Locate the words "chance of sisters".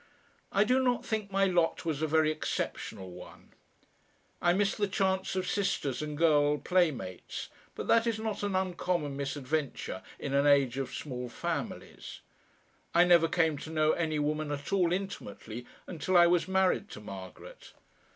4.87-6.01